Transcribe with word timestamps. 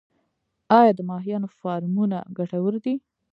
آیا 0.79 0.91
د 0.95 1.01
ماهیانو 1.09 1.47
فارمونه 1.59 2.17
ګټور 2.37 2.73
دي؟ 2.83 2.93